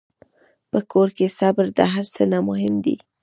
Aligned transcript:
په 0.71 0.79
کور 0.91 1.07
کې 1.17 1.27
صبر 1.39 1.65
د 1.77 1.79
هر 1.93 2.05
څه 2.13 2.23
نه 2.31 2.39
مهم 2.49 2.75
دی. 2.85 2.95